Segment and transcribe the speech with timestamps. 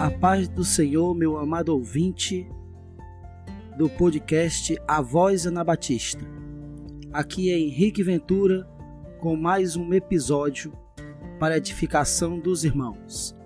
[0.00, 2.48] A paz do Senhor, meu amado ouvinte
[3.76, 6.24] do podcast A Voz Anabatista.
[7.12, 8.66] Aqui é Henrique Ventura
[9.20, 10.72] com mais um episódio
[11.38, 13.36] para edificação dos irmãos.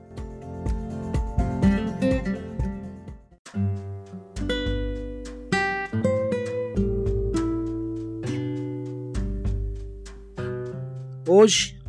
[11.26, 11.82] Hoje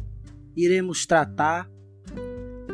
[0.55, 1.69] iremos tratar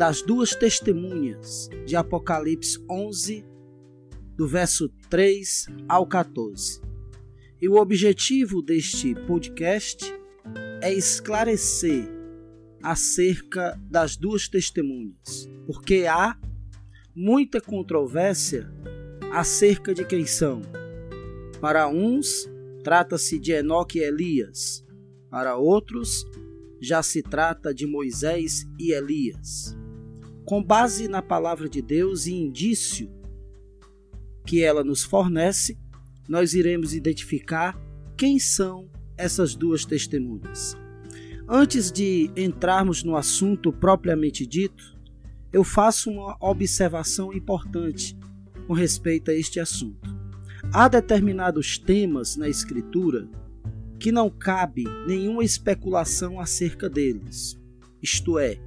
[0.02, 3.46] das duas testemunhas de Apocalipse 11,
[4.36, 6.82] do verso 3 ao 14.
[7.62, 10.12] E o objetivo deste podcast
[10.82, 12.10] é esclarecer
[12.82, 16.36] acerca das duas testemunhas, porque há
[17.16, 18.74] muita controvérsia
[19.32, 20.64] acerca de quem são.
[21.62, 22.50] Para uns,
[22.84, 24.84] trata-se de Enoque e Elias,
[25.30, 26.26] para outros,
[26.82, 29.80] já se trata de Moisés e Elias
[30.52, 33.10] com base na palavra de Deus e indício
[34.46, 35.80] que ela nos fornece,
[36.28, 37.82] nós iremos identificar
[38.18, 40.76] quem são essas duas testemunhas.
[41.48, 45.00] Antes de entrarmos no assunto propriamente dito,
[45.54, 48.18] eu faço uma observação importante
[48.68, 50.14] com respeito a este assunto.
[50.74, 53.26] Há determinados temas na Escritura
[53.98, 57.58] que não cabe nenhuma especulação acerca deles.
[58.04, 58.60] Isto é,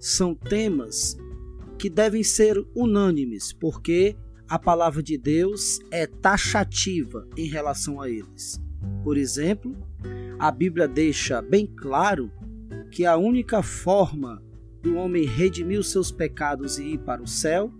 [0.00, 1.16] são temas
[1.78, 4.16] que devem ser unânimes, porque
[4.48, 8.60] a palavra de Deus é taxativa em relação a eles.
[9.04, 9.76] Por exemplo,
[10.38, 12.32] a Bíblia deixa bem claro
[12.90, 14.42] que a única forma
[14.82, 17.72] do homem redimir os seus pecados e ir para o céu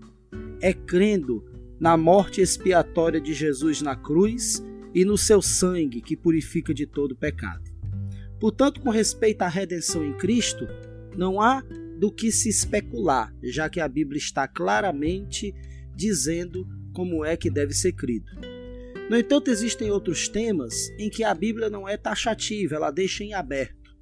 [0.61, 1.43] é crendo
[1.79, 4.63] na morte expiatória de Jesus na cruz
[4.93, 7.71] e no seu sangue que purifica de todo pecado.
[8.39, 10.67] Portanto, com respeito à redenção em Cristo,
[11.17, 11.63] não há
[12.01, 15.53] do que se especular, já que a Bíblia está claramente
[15.95, 18.25] dizendo como é que deve ser crido.
[19.07, 23.35] No entanto, existem outros temas em que a Bíblia não é taxativa, ela deixa em
[23.35, 23.95] aberto.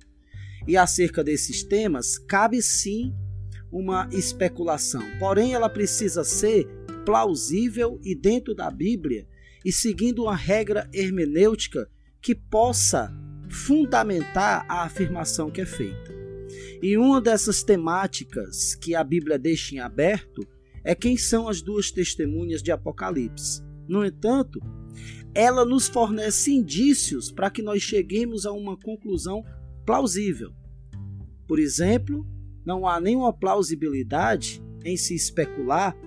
[0.65, 3.13] E acerca desses temas, cabe sim
[3.69, 6.69] uma especulação, porém ela precisa ser
[7.05, 9.27] plausível e dentro da Bíblia
[9.65, 11.89] e seguindo uma regra hermenêutica
[12.21, 13.13] que possa
[13.49, 16.18] fundamentar a afirmação que é feita.
[16.81, 20.47] E uma dessas temáticas que a Bíblia deixa em aberto
[20.83, 23.61] é quem são as duas testemunhas de Apocalipse.
[23.87, 24.61] No entanto,
[25.33, 29.43] ela nos fornece indícios para que nós cheguemos a uma conclusão
[29.85, 30.51] plausível.
[31.47, 32.25] Por exemplo,
[32.65, 35.97] não há nenhuma plausibilidade em se especular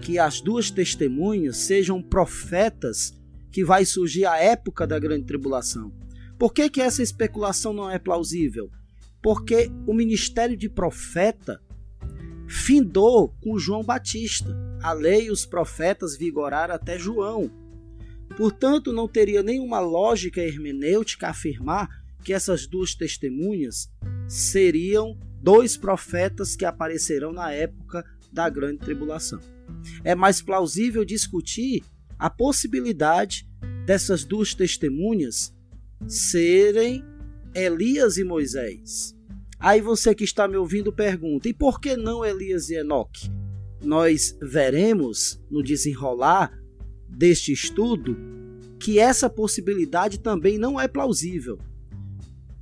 [0.00, 3.14] que as duas testemunhas sejam profetas
[3.50, 5.92] que vai surgir a época da grande tribulação.
[6.38, 8.70] Por que, que essa especulação não é plausível?
[9.22, 11.60] Porque o ministério de profeta
[12.48, 14.56] findou com João Batista.
[14.82, 17.50] A lei e os profetas vigoraram até João.
[18.36, 21.88] Portanto, não teria nenhuma lógica hermenêutica afirmar
[22.22, 23.90] que essas duas testemunhas
[24.28, 29.40] seriam dois profetas que aparecerão na época da grande tribulação.
[30.04, 31.82] É mais plausível discutir
[32.18, 33.48] a possibilidade
[33.86, 35.54] dessas duas testemunhas
[36.06, 37.04] serem
[37.58, 39.14] Elias e Moisés.
[39.58, 43.30] Aí você que está me ouvindo pergunta: e por que não Elias e Enoque?
[43.82, 46.52] Nós veremos no desenrolar
[47.08, 48.16] deste estudo
[48.78, 51.58] que essa possibilidade também não é plausível.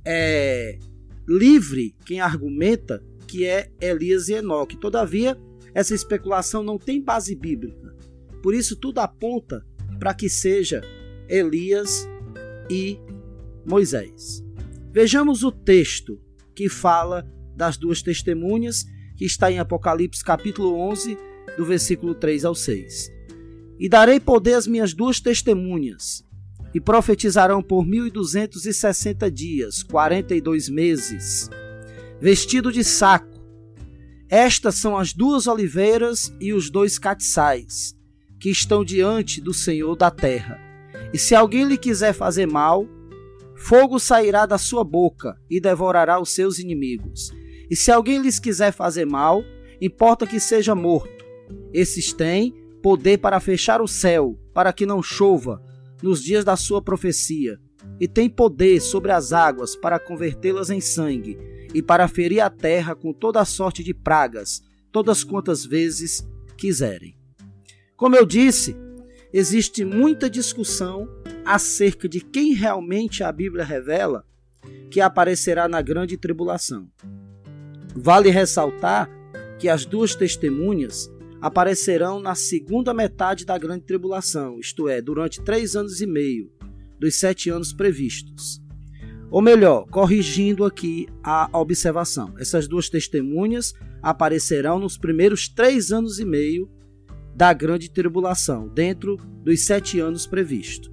[0.05, 0.79] É
[1.27, 4.77] livre quem argumenta que é Elias e Enoque.
[4.77, 5.37] Todavia,
[5.73, 7.93] essa especulação não tem base bíblica.
[8.41, 9.65] Por isso, tudo aponta
[9.99, 10.81] para que seja
[11.27, 12.07] Elias
[12.69, 12.97] e
[13.65, 14.46] Moisés.
[14.91, 16.19] Vejamos o texto
[16.55, 21.17] que fala das duas testemunhas, que está em Apocalipse capítulo 11,
[21.57, 23.11] do versículo 3 ao 6.
[23.79, 26.23] E darei poder às minhas duas testemunhas,
[26.73, 31.49] e profetizarão por mil e duzentos e sessenta dias, quarenta e dois meses,
[32.19, 33.37] vestido de saco.
[34.29, 37.95] Estas são as duas oliveiras e os dois catiçais,
[38.39, 40.59] que estão diante do Senhor da terra.
[41.13, 42.87] E se alguém lhe quiser fazer mal,
[43.57, 47.31] Fogo sairá da sua boca e devorará os seus inimigos.
[47.69, 49.43] E se alguém lhes quiser fazer mal,
[49.81, 51.25] importa que seja morto.
[51.73, 55.61] Esses têm poder para fechar o céu, para que não chova
[56.01, 57.59] nos dias da sua profecia,
[57.99, 61.37] e tem poder sobre as águas para convertê-las em sangue,
[61.73, 64.61] e para ferir a terra com toda a sorte de pragas,
[64.91, 66.25] todas quantas vezes
[66.55, 67.15] quiserem.
[67.95, 68.75] Como eu disse,
[69.33, 71.07] existe muita discussão
[71.45, 74.25] acerca de quem realmente a Bíblia revela
[74.89, 76.87] que aparecerá na grande tribulação.
[77.95, 79.09] Vale ressaltar
[79.59, 85.75] que as duas testemunhas aparecerão na segunda metade da grande tribulação, isto é, durante três
[85.75, 86.51] anos e meio
[86.99, 88.61] dos sete anos previstos.
[89.29, 96.25] Ou melhor, corrigindo aqui a observação, essas duas testemunhas aparecerão nos primeiros três anos e
[96.25, 96.69] meio
[97.37, 100.91] da grande tribulação, dentro dos sete anos previstos.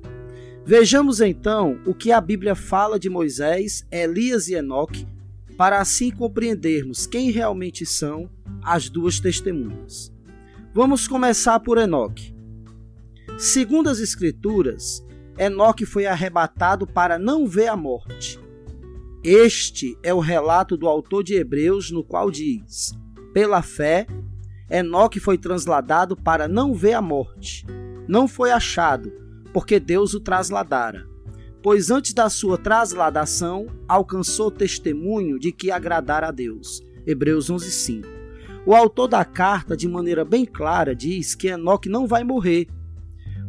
[0.63, 5.07] Vejamos então o que a Bíblia fala de Moisés, Elias e Enoque,
[5.57, 8.29] para assim compreendermos quem realmente são
[8.63, 10.13] as duas testemunhas.
[10.75, 12.35] Vamos começar por Enoque.
[13.39, 15.03] Segundo as Escrituras,
[15.39, 18.39] Enoque foi arrebatado para não ver a morte.
[19.23, 22.93] Este é o relato do autor de Hebreus, no qual diz:
[23.33, 24.07] Pela fé,
[24.71, 27.67] Enoque foi transladado para não ver a morte.
[28.09, 29.13] Não foi achado,
[29.53, 31.07] porque Deus o trasladara.
[31.63, 36.81] Pois antes da sua trasladação, alcançou testemunho de que agradara a Deus.
[37.07, 38.07] Hebreus 11:5.
[38.67, 42.67] O autor da carta, de maneira bem clara, diz que Enoque não vai morrer,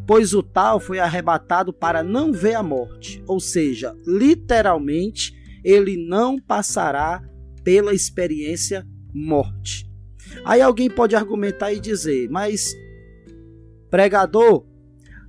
[0.05, 5.33] pois o tal foi arrebatado para não ver a morte, ou seja, literalmente,
[5.63, 7.23] ele não passará
[7.63, 9.89] pela experiência morte.
[10.43, 12.73] Aí alguém pode argumentar e dizer, mas
[13.89, 14.65] pregador,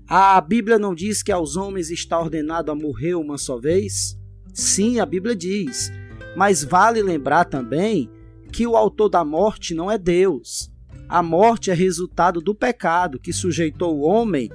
[0.09, 4.19] a Bíblia não diz que aos homens está ordenado a morrer uma só vez?
[4.55, 5.91] Sim, a Bíblia diz.
[6.37, 8.11] Mas vale lembrar também
[8.53, 10.71] que o autor da morte não é Deus.
[11.09, 14.51] A morte é resultado do pecado que sujeitou o homem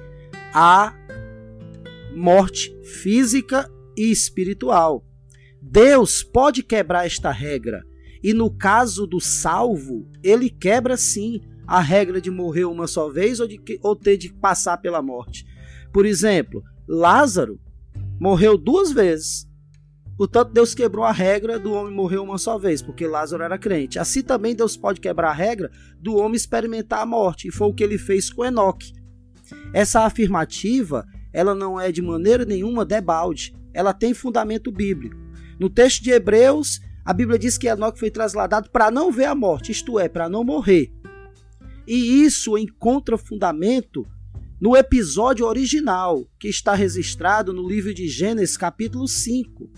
[0.54, 0.94] à
[2.14, 5.04] morte física e espiritual.
[5.60, 7.84] Deus pode quebrar esta regra,
[8.22, 13.40] e no caso do salvo, ele quebra sim a regra de morrer uma só vez
[13.40, 15.46] ou, de, ou ter de passar pela morte.
[15.92, 17.60] Por exemplo, Lázaro
[18.20, 19.46] morreu duas vezes
[20.16, 23.98] Portanto, Deus quebrou a regra do homem morrer uma só vez, porque Lázaro era crente.
[23.98, 27.74] Assim também Deus pode quebrar a regra do homem experimentar a morte, e foi o
[27.74, 28.92] que ele fez com Enoque.
[29.72, 35.16] Essa afirmativa, ela não é de maneira nenhuma debalde, ela tem fundamento bíblico.
[35.58, 39.34] No texto de Hebreus, a Bíblia diz que Enoque foi trasladado para não ver a
[39.34, 40.92] morte, isto é, para não morrer.
[41.86, 44.06] E isso encontra fundamento
[44.60, 49.70] no episódio original, que está registrado no livro de Gênesis, capítulo 5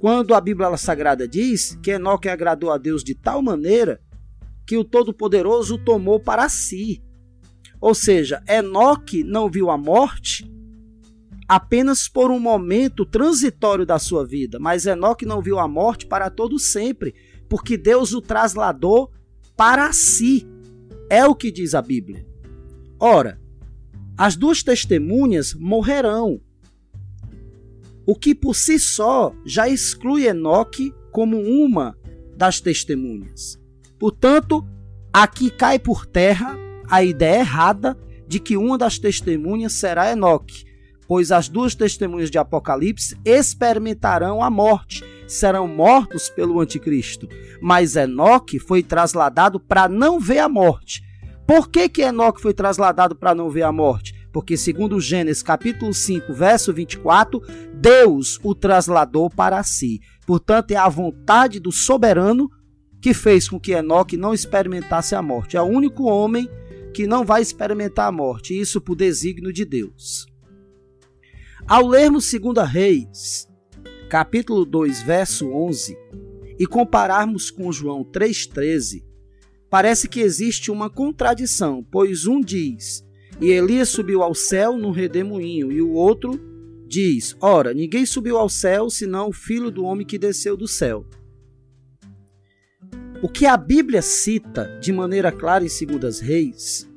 [0.00, 4.00] quando a Bíblia Sagrada diz que Enoque agradou a Deus de tal maneira
[4.66, 7.04] que o Todo-Poderoso o tomou para si.
[7.78, 10.50] Ou seja, Enoque não viu a morte
[11.50, 16.30] apenas por um momento transitório da sua vida, mas Enoque não viu a morte para
[16.30, 17.12] todo sempre,
[17.48, 19.10] porque Deus o trasladou
[19.56, 20.46] para si.
[21.10, 22.24] É o que diz a Bíblia.
[23.00, 23.40] Ora,
[24.16, 26.40] as duas testemunhas morrerão,
[28.06, 31.98] o que por si só já exclui Enoque como uma
[32.36, 33.60] das testemunhas.
[33.98, 34.64] Portanto,
[35.12, 36.56] aqui cai por terra
[36.88, 37.98] a ideia errada
[38.28, 40.69] de que uma das testemunhas será Enoque,
[41.10, 47.28] pois as duas testemunhas de Apocalipse experimentarão a morte, serão mortos pelo anticristo.
[47.60, 51.02] Mas Enoque foi trasladado para não ver a morte.
[51.44, 54.20] Por que que Enoque foi trasladado para não ver a morte?
[54.32, 57.42] porque segundo Gênesis capítulo 5, verso 24,
[57.74, 60.00] Deus o trasladou para si.
[60.24, 62.48] Portanto, é a vontade do soberano
[63.02, 65.56] que fez com que Enoque não experimentasse a morte.
[65.56, 66.48] É o único homem
[66.94, 70.29] que não vai experimentar a morte, isso por desígnio de Deus.
[71.70, 73.48] Ao lermos 2 Reis,
[74.08, 75.96] capítulo 2, verso 11,
[76.58, 79.04] e compararmos com João 3,13,
[79.70, 83.06] parece que existe uma contradição, pois um diz
[83.40, 86.40] e Elias subiu ao céu num redemoinho, e o outro
[86.88, 91.06] diz: Ora, ninguém subiu ao céu senão o filho do homem que desceu do céu.
[93.22, 96.90] O que a Bíblia cita de maneira clara em Segundas Reis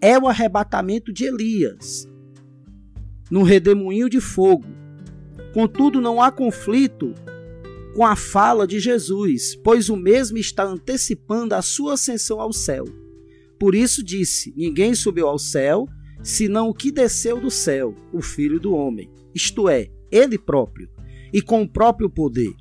[0.00, 2.08] é o arrebatamento de Elias
[3.34, 4.64] num redemoinho de fogo.
[5.52, 7.12] Contudo, não há conflito
[7.92, 12.84] com a fala de Jesus, pois o mesmo está antecipando a sua ascensão ao céu.
[13.58, 15.88] Por isso disse: Ninguém subiu ao céu,
[16.22, 20.88] senão o que desceu do céu, o Filho do Homem, isto é, ele próprio,
[21.32, 22.54] e com o próprio poder.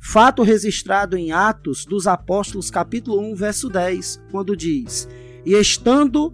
[0.00, 5.08] Fato registrado em Atos dos Apóstolos, capítulo 1, verso 10, quando diz:
[5.44, 6.32] E estando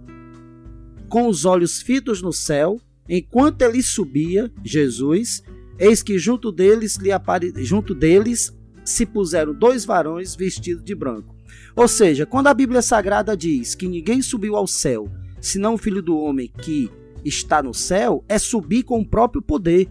[1.09, 5.43] com os olhos fitos no céu, enquanto ele subia, Jesus,
[5.77, 7.53] eis que junto deles, lhe apare...
[7.57, 8.55] junto deles
[8.85, 11.33] se puseram dois varões vestidos de branco
[11.75, 15.09] ou seja, quando a Bíblia Sagrada diz que ninguém subiu ao céu,
[15.41, 16.91] senão o Filho do Homem que
[17.25, 19.89] está no céu, é subir com o próprio poder.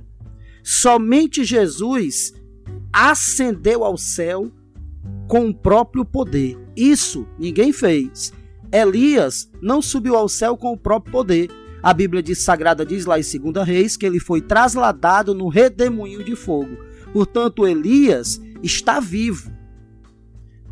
[0.62, 2.32] Somente Jesus
[2.92, 4.52] ascendeu ao céu
[5.26, 6.56] com o próprio poder.
[6.76, 8.32] Isso ninguém fez.
[8.70, 11.50] Elias não subiu ao céu com o próprio poder.
[11.82, 16.22] A Bíblia diz, Sagrada diz lá em 2 Reis que ele foi trasladado no redemoinho
[16.22, 16.76] de fogo.
[17.12, 19.50] Portanto, Elias está vivo.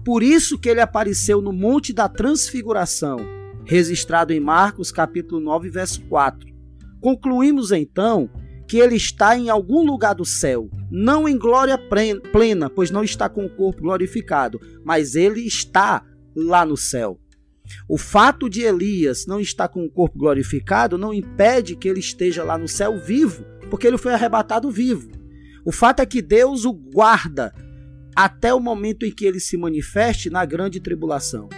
[0.05, 3.19] Por isso que ele apareceu no Monte da Transfiguração,
[3.65, 6.49] registrado em Marcos capítulo 9, verso 4.
[7.01, 8.31] Concluímos então
[8.69, 11.77] que ele está em algum lugar do céu, não em glória
[12.33, 16.05] plena, pois não está com o corpo glorificado, mas ele está
[16.37, 17.19] lá no céu.
[17.89, 22.45] O fato de Elias não estar com o corpo glorificado não impede que ele esteja
[22.45, 25.11] lá no céu vivo, porque ele foi arrebatado vivo.
[25.65, 27.53] O fato é que Deus o guarda
[28.15, 31.49] até o momento em que ele se manifeste na grande tribulação.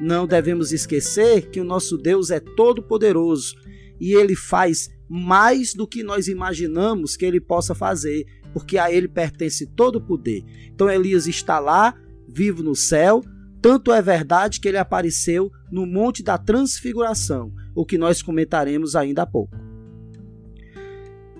[0.00, 3.54] Não devemos esquecer que o nosso Deus é todo-poderoso
[4.00, 9.06] e ele faz mais do que nós imaginamos que ele possa fazer, porque a ele
[9.06, 10.42] pertence todo o poder.
[10.74, 11.94] Então Elias está lá,
[12.28, 13.22] vivo no céu,
[13.62, 19.22] tanto é verdade que ele apareceu no Monte da Transfiguração, o que nós comentaremos ainda
[19.22, 19.56] há pouco.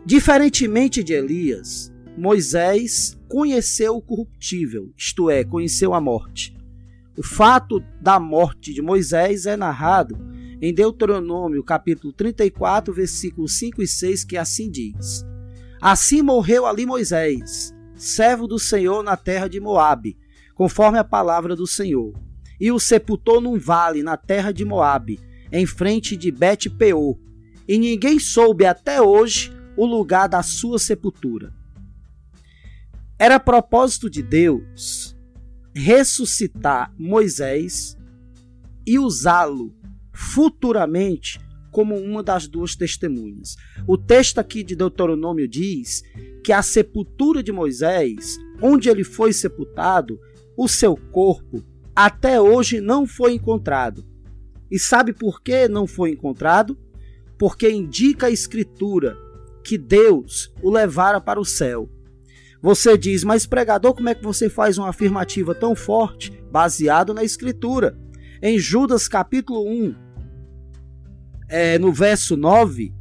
[0.06, 6.56] Diferentemente de Elias, Moisés conheceu o corruptível, isto é, conheceu a morte.
[7.18, 10.16] O fato da morte de Moisés é narrado
[10.60, 15.24] em Deuteronômio, capítulo 34, versículos 5 e 6, que assim diz:
[15.80, 20.16] Assim morreu ali Moisés, servo do Senhor na terra de Moabe,
[20.62, 22.14] conforme a palavra do Senhor,
[22.60, 25.18] e o sepultou num vale na terra de Moabe,
[25.50, 27.18] em frente de Bet-peor,
[27.66, 31.52] e ninguém soube até hoje o lugar da sua sepultura.
[33.18, 35.16] Era propósito de Deus
[35.74, 37.98] ressuscitar Moisés
[38.86, 39.74] e usá-lo
[40.12, 41.40] futuramente
[41.72, 43.56] como uma das duas testemunhas.
[43.84, 46.04] O texto aqui de Deuteronômio diz
[46.44, 50.20] que a sepultura de Moisés, onde ele foi sepultado,
[50.56, 51.62] o seu corpo
[51.94, 54.04] até hoje não foi encontrado.
[54.70, 56.78] E sabe por que não foi encontrado?
[57.38, 59.16] Porque indica a Escritura
[59.62, 61.90] que Deus o levara para o céu.
[62.62, 67.22] Você diz, mas pregador, como é que você faz uma afirmativa tão forte baseado na
[67.24, 67.98] Escritura?
[68.40, 69.94] Em Judas capítulo 1,
[71.48, 72.94] é, no verso 9,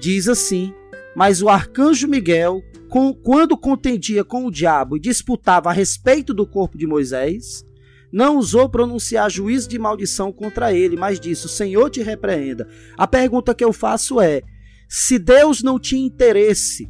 [0.00, 0.72] diz assim:
[1.16, 2.62] Mas o arcanjo Miguel,
[2.92, 7.64] com, quando contendia com o diabo e disputava a respeito do corpo de Moisés,
[8.12, 12.68] não usou pronunciar juízo de maldição contra ele, mas disse: O Senhor te repreenda.
[12.98, 14.42] A pergunta que eu faço é:
[14.86, 16.86] se Deus não tinha interesse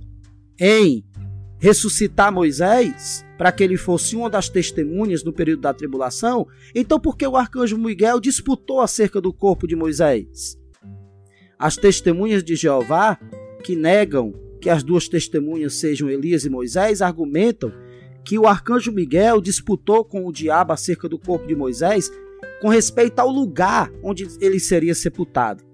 [0.59, 1.04] em
[1.61, 7.16] ressuscitar Moisés, para que ele fosse uma das testemunhas no período da tribulação, então por
[7.16, 10.59] que o arcanjo Miguel disputou acerca do corpo de Moisés?
[11.56, 13.21] As testemunhas de Jeová,
[13.62, 17.73] que negam que as duas testemunhas sejam Elias e Moisés, argumentam
[18.25, 22.09] que o arcanjo Miguel disputou com o diabo acerca do corpo de Moisés
[22.61, 25.64] com respeito ao lugar onde ele seria sepultado.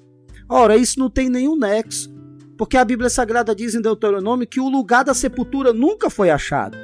[0.49, 2.11] Ora, isso não tem nenhum nexo
[2.57, 6.77] porque a Bíblia Sagrada diz em Deuteronômio que o lugar da sepultura nunca foi achado.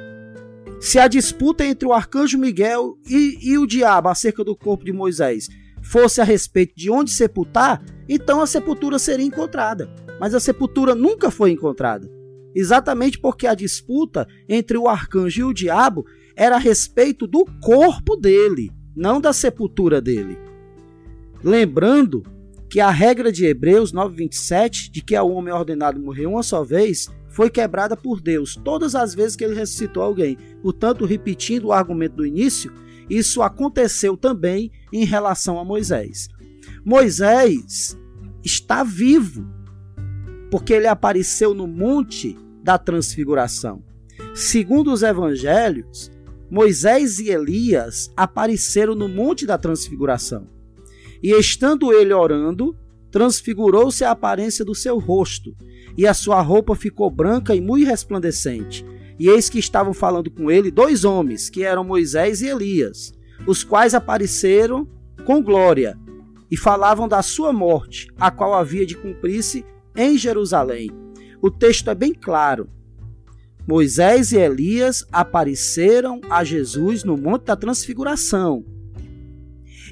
[0.79, 4.93] Se a disputa entre o arcanjo Miguel e, e o diabo acerca do corpo de
[4.93, 5.49] Moisés
[5.81, 10.04] fosse a respeito de onde sepultar, então a sepultura seria encontrada.
[10.19, 12.09] Mas a sepultura nunca foi encontrada.
[12.55, 16.05] Exatamente porque a disputa entre o arcanjo e o diabo
[16.35, 20.37] era a respeito do corpo dele, não da sepultura dele.
[21.43, 22.23] Lembrando
[22.69, 27.09] que a regra de Hebreus 9:27 de que ao homem ordenado morrer uma só vez
[27.29, 30.37] foi quebrada por Deus todas as vezes que ele ressuscitou alguém.
[30.61, 32.71] Portanto, repetindo o argumento do início,
[33.09, 36.29] isso aconteceu também em relação a Moisés.
[36.83, 37.97] Moisés
[38.43, 39.45] está vivo
[40.55, 43.83] porque ele apareceu no monte da transfiguração.
[44.33, 46.09] Segundo os evangelhos,
[46.49, 50.47] Moisés e Elias apareceram no monte da transfiguração.
[51.21, 52.73] E estando ele orando,
[53.11, 55.53] transfigurou-se a aparência do seu rosto,
[55.97, 58.85] e a sua roupa ficou branca e muito resplandecente.
[59.19, 63.11] E eis que estavam falando com ele dois homens, que eram Moisés e Elias,
[63.45, 64.87] os quais apareceram
[65.25, 65.99] com glória
[66.49, 70.89] e falavam da sua morte, a qual havia de cumprir-se em Jerusalém.
[71.41, 72.69] O texto é bem claro.
[73.67, 78.63] Moisés e Elias apareceram a Jesus no Monte da Transfiguração.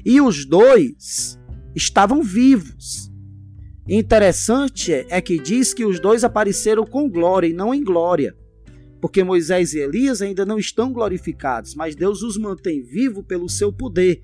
[0.04, 1.38] E os dois
[1.74, 3.10] estavam vivos.
[3.88, 8.34] Interessante é que diz que os dois apareceram com glória e não em glória.
[9.00, 13.72] Porque Moisés e Elias ainda não estão glorificados, mas Deus os mantém vivos pelo seu
[13.72, 14.22] poder.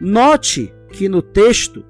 [0.00, 1.84] Note que no texto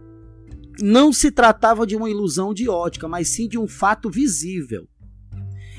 [0.81, 4.89] não se tratava de uma ilusão de ótica, mas sim de um fato visível.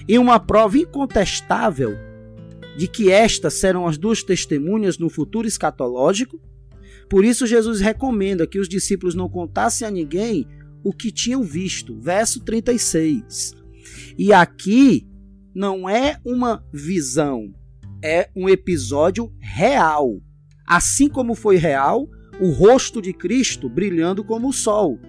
[0.08, 1.96] E uma prova incontestável
[2.77, 6.39] de que estas serão as duas testemunhas no futuro escatológico,
[7.10, 10.46] Por isso, Jesus recomenda que os discípulos não contassem a ninguém
[10.84, 12.00] o que tinham visto.
[12.00, 13.56] Verso 36.
[14.15, 15.08] E aqui
[15.53, 17.51] não é uma visão,
[18.03, 20.22] é um episódio real.
[20.68, 22.08] Assim como foi real
[22.39, 25.00] o rosto de Cristo brilhando como o sol,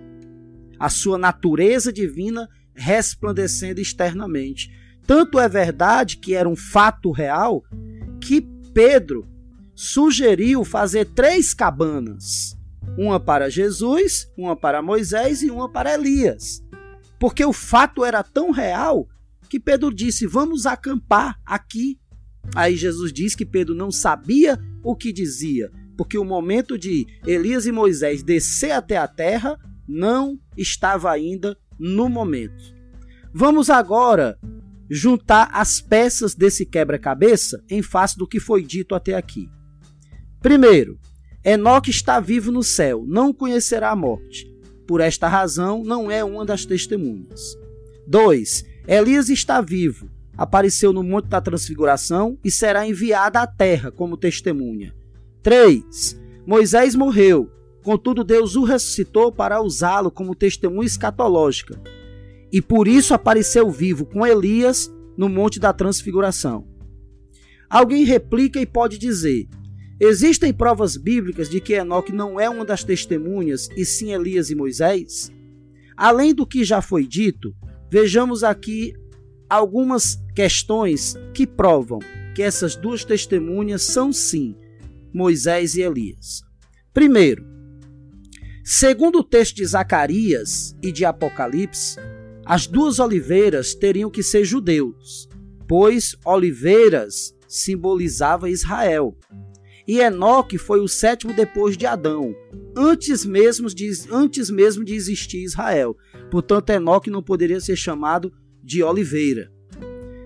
[0.78, 4.70] a sua natureza divina resplandecendo externamente.
[5.06, 7.62] Tanto é verdade que era um fato real
[8.20, 8.40] que
[8.72, 9.28] Pedro
[9.75, 12.56] sugeriu fazer três cabanas:
[12.96, 16.62] uma para Jesus, uma para Moisés e uma para Elias.
[17.18, 19.06] Porque o fato era tão real
[19.49, 21.99] que Pedro disse: Vamos acampar aqui.
[22.54, 25.70] Aí Jesus diz que Pedro não sabia o que dizia,
[26.00, 32.09] porque o momento de Elias e Moisés descer até a terra não estava ainda no
[32.09, 32.75] momento.
[33.35, 34.38] Vamos agora
[34.88, 39.50] juntar as peças desse quebra-cabeça em face do que foi dito até aqui.
[40.40, 40.99] Primeiro,
[41.45, 44.50] Enoque está vivo no céu, não conhecerá a morte.
[44.87, 47.59] Por esta razão, não é uma das testemunhas.
[48.09, 48.64] 2.
[48.88, 54.99] Elias está vivo, apareceu no Monte da Transfiguração e será enviado à terra como testemunha.
[55.42, 56.20] 3.
[56.47, 57.50] Moisés morreu,
[57.82, 61.80] contudo Deus o ressuscitou para usá-lo como testemunha escatológica.
[62.52, 66.66] E por isso apareceu vivo com Elias no Monte da Transfiguração.
[67.68, 69.49] Alguém replica e pode dizer:
[69.99, 74.54] Existem provas bíblicas de que Enoque não é uma das testemunhas, e sim Elias e
[74.54, 75.32] Moisés?
[75.97, 77.54] Além do que já foi dito,
[77.90, 78.92] vejamos aqui
[79.49, 81.99] algumas questões que provam
[82.35, 84.56] que essas duas testemunhas são sim
[85.12, 86.43] Moisés e Elias.
[86.93, 87.45] Primeiro,
[88.64, 91.99] segundo o texto de Zacarias e de Apocalipse,
[92.45, 95.29] as duas oliveiras teriam que ser judeus,
[95.69, 99.17] pois oliveiras simbolizava Israel.
[99.87, 102.35] E Enoque foi o sétimo depois de Adão,
[102.76, 105.97] antes mesmo de, antes mesmo de existir Israel.
[106.30, 108.32] Portanto, Enoque não poderia ser chamado
[108.63, 109.50] de oliveira.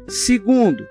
[0.06, 0.87] Segundo,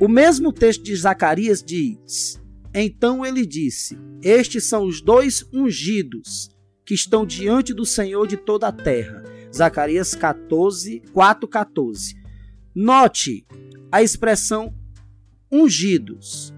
[0.00, 2.40] o mesmo texto de Zacarias diz:
[2.74, 6.50] Então ele disse: Estes são os dois ungidos
[6.84, 9.22] que estão diante do Senhor de toda a terra.
[9.54, 12.16] Zacarias 14, 4, 14.
[12.74, 13.46] Note
[13.92, 14.74] a expressão
[15.50, 16.52] ungidos.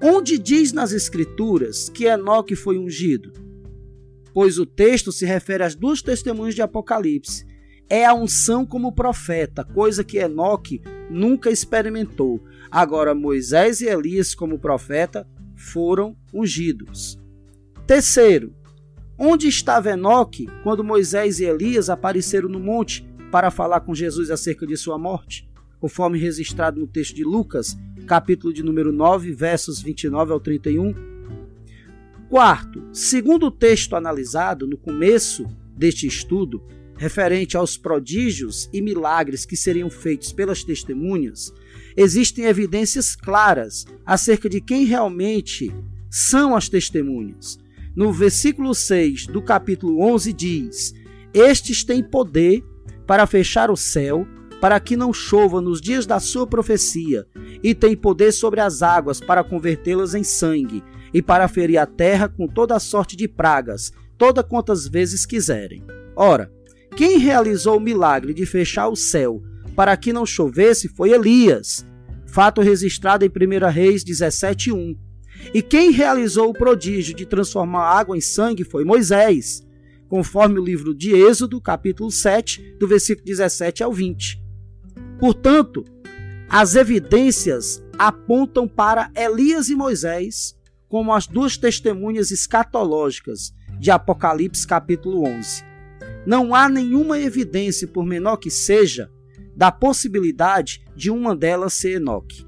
[0.00, 3.32] Onde diz nas Escrituras que Enoque foi ungido?
[4.32, 7.44] Pois o texto se refere às duas testemunhas de Apocalipse
[7.88, 12.42] é a unção como profeta, coisa que Enoque nunca experimentou.
[12.74, 17.16] Agora, Moisés e Elias, como profeta, foram ungidos.
[17.86, 18.52] Terceiro,
[19.16, 24.66] onde estava Enoque quando Moisés e Elias apareceram no monte para falar com Jesus acerca
[24.66, 25.48] de sua morte?
[25.78, 30.92] Conforme registrado no texto de Lucas, capítulo de número 9, versos 29 ao 31.
[32.28, 36.60] Quarto, segundo o texto analisado no começo deste estudo,
[36.96, 41.52] referente aos prodígios e milagres que seriam feitos pelas testemunhas,
[41.96, 45.72] existem evidências claras acerca de quem realmente
[46.10, 47.58] são as testemunhas.
[47.94, 50.94] No versículo 6 do capítulo 11 diz:
[51.32, 52.64] Estes têm poder
[53.06, 54.26] para fechar o céu,
[54.60, 57.26] para que não chova nos dias da sua profecia,
[57.62, 62.28] e têm poder sobre as águas para convertê-las em sangue, e para ferir a terra
[62.28, 65.84] com toda a sorte de pragas, toda quantas vezes quiserem.
[66.16, 66.50] Ora,
[66.96, 69.42] quem realizou o milagre de fechar o céu
[69.74, 71.86] para que não chovesse foi Elias,
[72.26, 74.96] fato registrado em 1 Reis 17:1.
[75.52, 79.66] E quem realizou o prodígio de transformar água em sangue foi Moisés,
[80.08, 84.42] conforme o livro de Êxodo, capítulo 7, do versículo 17 ao 20.
[85.18, 85.84] Portanto,
[86.48, 90.56] as evidências apontam para Elias e Moisés
[90.88, 95.74] como as duas testemunhas escatológicas de Apocalipse capítulo 11
[96.26, 99.10] não há nenhuma evidência, por menor que seja,
[99.56, 102.46] da possibilidade de uma delas ser Enoque.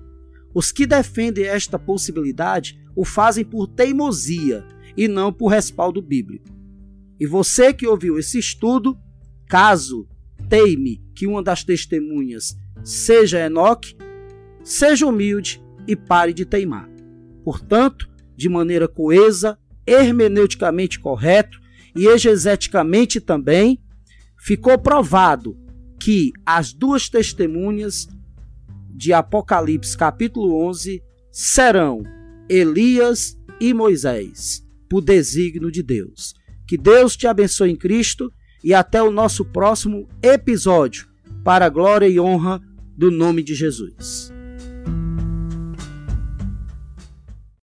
[0.54, 4.64] Os que defendem esta possibilidade o fazem por teimosia
[4.96, 6.48] e não por respaldo bíblico.
[7.20, 8.98] E você que ouviu esse estudo,
[9.46, 10.08] caso
[10.48, 13.96] teime que uma das testemunhas seja Enoque,
[14.62, 16.88] seja humilde e pare de teimar.
[17.44, 21.60] Portanto, de maneira coesa, hermeneuticamente correto,
[21.94, 23.80] e exegeticamente também
[24.38, 25.56] ficou provado
[26.00, 28.08] que as duas testemunhas
[28.90, 32.02] de Apocalipse capítulo 11 serão
[32.48, 36.34] Elias e Moisés, por desígnio de Deus.
[36.66, 38.32] Que Deus te abençoe em Cristo
[38.62, 41.08] e até o nosso próximo episódio,
[41.44, 42.60] para a glória e honra
[42.96, 44.35] do nome de Jesus.